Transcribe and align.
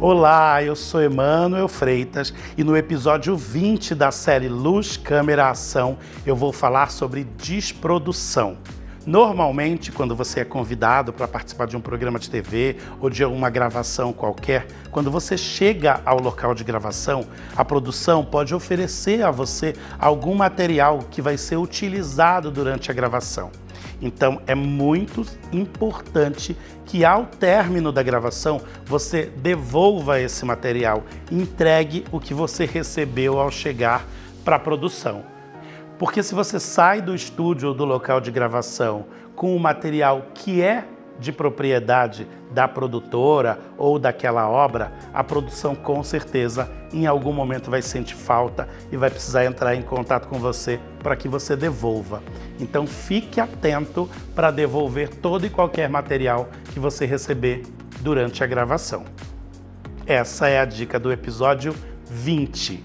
Olá, 0.00 0.62
eu 0.62 0.76
sou 0.76 1.02
Emanuel 1.02 1.66
Freitas 1.66 2.32
e 2.56 2.62
no 2.62 2.76
episódio 2.76 3.36
20 3.36 3.96
da 3.96 4.12
série 4.12 4.48
Luz, 4.48 4.96
Câmera, 4.96 5.50
Ação 5.50 5.98
eu 6.24 6.36
vou 6.36 6.52
falar 6.52 6.92
sobre 6.92 7.24
desprodução. 7.24 8.56
Normalmente, 9.04 9.90
quando 9.90 10.14
você 10.14 10.38
é 10.38 10.44
convidado 10.44 11.12
para 11.12 11.26
participar 11.26 11.66
de 11.66 11.76
um 11.76 11.80
programa 11.80 12.16
de 12.16 12.30
TV 12.30 12.76
ou 13.00 13.10
de 13.10 13.24
uma 13.24 13.50
gravação 13.50 14.12
qualquer, 14.12 14.68
quando 14.92 15.10
você 15.10 15.36
chega 15.36 16.00
ao 16.04 16.20
local 16.20 16.54
de 16.54 16.62
gravação, 16.62 17.24
a 17.56 17.64
produção 17.64 18.24
pode 18.24 18.54
oferecer 18.54 19.24
a 19.24 19.32
você 19.32 19.74
algum 19.98 20.36
material 20.36 21.00
que 21.10 21.20
vai 21.20 21.36
ser 21.36 21.56
utilizado 21.56 22.52
durante 22.52 22.88
a 22.88 22.94
gravação. 22.94 23.50
Então 24.00 24.40
é 24.46 24.54
muito 24.54 25.26
importante 25.52 26.56
que 26.86 27.04
ao 27.04 27.26
término 27.26 27.90
da 27.90 28.02
gravação 28.02 28.60
você 28.84 29.24
devolva 29.36 30.20
esse 30.20 30.44
material, 30.44 31.02
entregue 31.30 32.04
o 32.12 32.20
que 32.20 32.32
você 32.32 32.64
recebeu 32.64 33.38
ao 33.40 33.50
chegar 33.50 34.06
para 34.44 34.56
a 34.56 34.60
produção. 34.60 35.24
Porque 35.98 36.22
se 36.22 36.34
você 36.34 36.60
sai 36.60 37.02
do 37.02 37.14
estúdio 37.14 37.70
ou 37.70 37.74
do 37.74 37.84
local 37.84 38.20
de 38.20 38.30
gravação 38.30 39.06
com 39.34 39.54
o 39.54 39.60
material 39.60 40.26
que 40.32 40.62
é 40.62 40.84
de 41.18 41.32
propriedade 41.32 42.26
da 42.50 42.66
produtora 42.66 43.58
ou 43.76 43.98
daquela 43.98 44.48
obra, 44.48 44.92
a 45.12 45.22
produção 45.22 45.74
com 45.74 46.02
certeza 46.02 46.70
em 46.92 47.06
algum 47.06 47.32
momento 47.32 47.70
vai 47.70 47.82
sentir 47.82 48.14
falta 48.14 48.68
e 48.90 48.96
vai 48.96 49.10
precisar 49.10 49.44
entrar 49.44 49.74
em 49.74 49.82
contato 49.82 50.28
com 50.28 50.38
você 50.38 50.80
para 51.02 51.16
que 51.16 51.28
você 51.28 51.56
devolva. 51.56 52.22
Então 52.58 52.86
fique 52.86 53.40
atento 53.40 54.08
para 54.34 54.50
devolver 54.50 55.08
todo 55.08 55.44
e 55.44 55.50
qualquer 55.50 55.88
material 55.88 56.48
que 56.72 56.80
você 56.80 57.04
receber 57.04 57.62
durante 58.00 58.42
a 58.42 58.46
gravação. 58.46 59.04
Essa 60.06 60.48
é 60.48 60.58
a 60.58 60.64
dica 60.64 60.98
do 60.98 61.12
episódio 61.12 61.74
20. 62.06 62.82